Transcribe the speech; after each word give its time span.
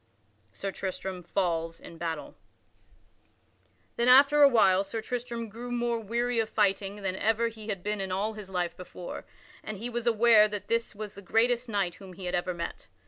[Sidenote: 0.51 0.57
Sir 0.57 0.71
Tristram 0.79 1.21
falls 1.21 1.79
in 1.79 1.93
the 1.93 1.99
battle] 1.99 2.33
Then 3.97 4.07
after 4.07 4.41
a 4.41 4.47
while 4.49 4.83
Sir 4.83 4.99
Tristram 4.99 5.47
grew 5.47 5.71
more 5.71 5.99
weary 5.99 6.39
of 6.39 6.49
fighting 6.49 7.03
than 7.03 7.15
ever 7.15 7.49
he 7.49 7.67
had 7.67 7.83
been 7.83 8.01
in 8.01 8.11
all 8.11 8.31
of 8.31 8.35
his 8.35 8.49
life 8.49 8.75
before, 8.75 9.25
and 9.63 9.77
he 9.77 9.91
was 9.91 10.07
aware 10.07 10.47
that 10.47 10.69
this 10.69 10.95
was 10.95 11.13
the 11.13 11.21
greatest 11.21 11.69
knight 11.69 11.93
whom 12.01 12.13
he 12.13 12.25
had 12.25 12.33
ever 12.33 12.55
met. 12.55 12.87